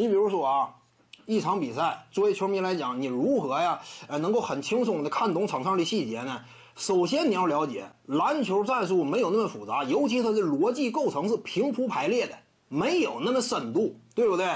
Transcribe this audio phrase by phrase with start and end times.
[0.00, 0.74] 你比如说啊，
[1.26, 6.40] 一场比赛，作为球迷来讲，你如何呀，呃，能够很轻松的看懂场上的细节呢？
[6.74, 12.34] 首先你要了解，篮球战术没有那么复杂，尤其它的逻辑构成是平铺排列的，
[12.68, 14.48] 没有那么深度，对不对？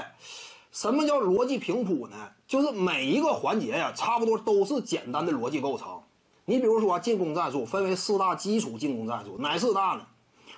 [0.71, 2.15] 什么叫逻辑平铺呢？
[2.47, 6.01] 就是每一个环节呀，差不多都是简单的逻辑构成。
[6.45, 10.07] 你比如说进攻战术分为四大基础进攻战术，哪四大呢？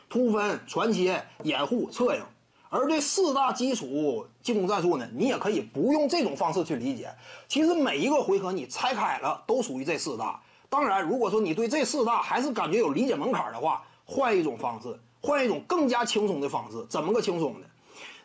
[0.08, 2.22] 突分、传切、掩护、策应。
[2.70, 7.14] 而这四大基础进攻战术呢，你也可以不用这种方式去理解。
[7.50, 10.42] 其实每一个回合你拆开了，都属于这四大。
[10.70, 16.86] 当然，如果说你对这四大还是感觉有理解门槛的话，换一种方式，换一种更加轻松的方式。
[16.88, 17.66] 怎么个轻松呢？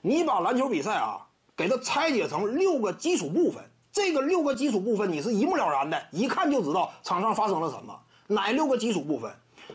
[0.00, 3.60] 你把篮球比赛啊，给它拆解成六个基础部分。
[3.90, 7.98] 这个六个基础部分，你是一目了然的，一看就知道场上发生了什么。
[8.28, 9.28] 哪六个基础部分？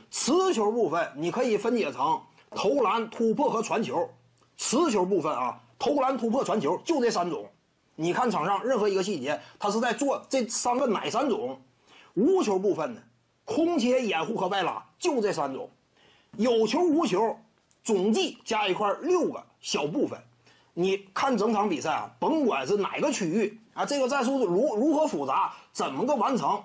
[0.09, 2.21] 持球部分，你可以分解成
[2.51, 4.09] 投篮、突破和传球。
[4.57, 7.49] 持球部分啊，投篮、突破、传球，就这三种。
[7.95, 11.59] 你看场上任何一个细节，他是在做这三个哪三种？
[12.13, 13.01] 无球部分呢，
[13.45, 15.69] 空切、掩护和外拉，就这三种。
[16.35, 17.37] 有球、无球，
[17.83, 20.19] 总计加一块六个小部分。
[20.73, 26.63] 你看整场比赛啊，甭管是哪个区域啊，这个战术如如何复杂，怎么个完成？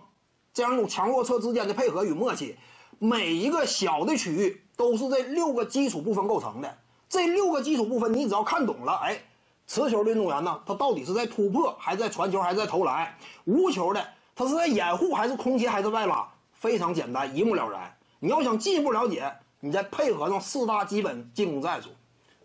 [0.53, 2.56] 这样一种强弱侧之间的配合与默契，
[2.98, 6.77] 每一个小的区域都是这六个基础部分构成的。
[7.13, 9.23] 这六个基础部分，你只要看懂了，哎，
[9.67, 13.15] 持球运动员呢，他到底是在突破，还是在传球，还是在投篮？
[13.45, 14.03] 无球的，
[14.35, 16.27] 他是在掩护，还是空切，还是外拉？
[16.55, 17.95] 非常简单，一目了然。
[18.19, 21.91] 你要想进一步了解，你再配合上四大基本进攻战术，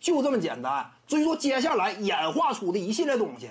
[0.02, 0.86] 就这么简单。
[1.08, 3.50] 所以说，接下来演化出的一系列东西，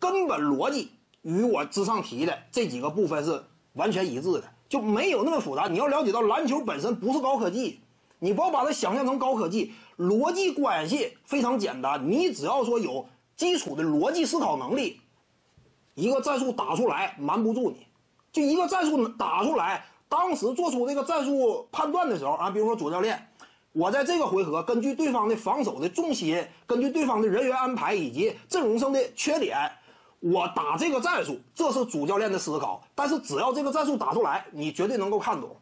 [0.00, 0.90] 根本逻辑
[1.22, 3.40] 与我之上提的这几个部分是
[3.74, 5.68] 完全一致的，就没有那么复杂。
[5.68, 7.78] 你要了解到篮球本身不是高科技。
[8.18, 12.10] 你不要把它想象成高科技，逻辑关系非常简单。
[12.10, 15.00] 你只要说有基础的逻辑思考能力，
[15.94, 17.86] 一个战术打出来瞒不住你。
[18.32, 23.28] 就一个战术打出来，当时做出这个战术判断的时候啊，比如说主教练，
[23.72, 29.56] 我在这个回合根据对方的防守的重心，根据对方的人员安排以及阵容上的缺点，
[30.20, 32.82] 我打这个战术，这是主教练的思考。
[32.94, 35.56] 但是只要这个战术打出来，你绝对能够看懂。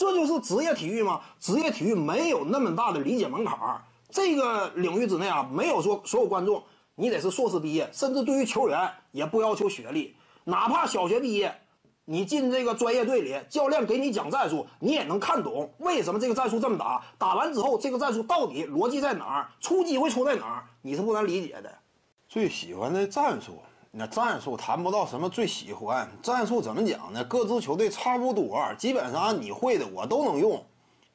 [0.00, 1.20] 这就是职业体育吗？
[1.38, 3.82] 职业体育没有那么大的理解门槛儿。
[4.08, 6.62] 这个领域之内啊，没有说所有观众
[6.94, 11.54] 你得是硕士毕业，甚至对于球员也不要求学历，哪怕小学毕业，
[12.06, 17.02] 你进这个专业队里，教练给你讲战术，你也能看懂为什么这个战术这么打。
[17.18, 21.70] 打完之后，这个战术到底逻辑在哪儿，出机会出在哪儿，你是不难理解的。
[22.26, 23.60] 最喜欢的战术。
[23.92, 27.24] 那战术谈不到什么最喜欢，战术怎么讲呢？
[27.24, 30.64] 各支球队差不多，基本上按你会的我都能用。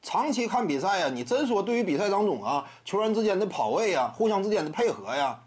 [0.02, 5.40] 长期看比赛啊，你真说对于比赛当中啊，球员之间的跑位啊，互相之间的配合呀，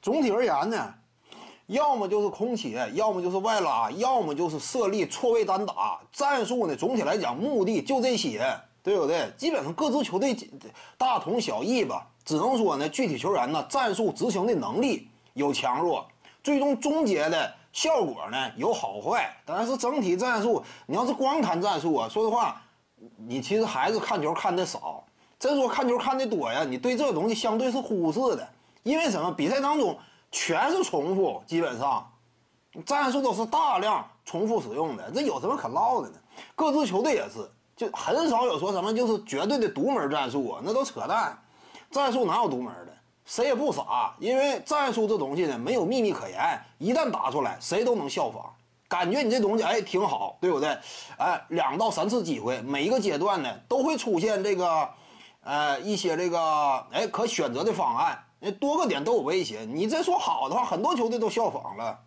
[0.00, 0.94] 总体而言呢，
[1.66, 5.98] 要么就是空切，要么就是外拉，要么就是设立错位单打。
[6.12, 9.28] 战术呢，总体来讲目的就这些，对不对？
[9.36, 10.34] 基本上各支球队
[10.96, 16.06] 大同小异吧，只能说呢，具体球员呢，战术执行的能力有强弱。
[16.48, 22.58] 最终终结的效果呢有好坏，但是整体战术，你要是光谈战术啊，说实话，
[23.18, 25.04] 你其实还是看球看的少。
[25.38, 28.48] 真说看球看的多呀，你对这东西相对是忽视的，
[28.82, 29.30] 因为什么？
[29.30, 29.94] 比赛当中
[30.32, 32.10] 全是重复，基本上
[32.86, 36.14] 战术都是大量重复使用的，这有什么可唠的呢？
[36.56, 41.38] 各支球队也是，就很少有说什么就是绝对的独门战术啊，那都扯淡。
[41.90, 42.94] 战术哪有独门的？
[43.28, 46.58] 谁也不傻，因为战术这东西呢，没有秘密可言。
[46.78, 48.42] 一旦打出来，谁都能效仿。
[48.88, 50.74] 感觉你这东西哎挺好，对不对？
[51.18, 54.88] 哎，两到三次机会，每一个阶段呢都会出现这个，
[55.42, 56.40] 呃，一些这个
[56.90, 58.18] 哎可选择的方案。
[58.40, 59.60] 那多个点都有威胁。
[59.60, 61.98] 你这说好的话，很多球队都效仿了。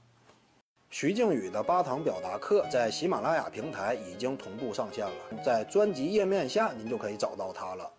[0.89, 7.91] 徐静宇的八堂表达课在喜马拉雅平台已经同步上线了，在专辑页面下您就可以找到它了。